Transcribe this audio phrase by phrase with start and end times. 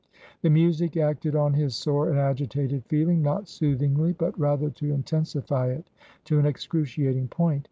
[0.41, 5.67] The music acted on his sore and agitated feeling, not soothingly, but rather to intensify
[5.73, 5.91] it
[6.23, 7.59] to an excruciating point.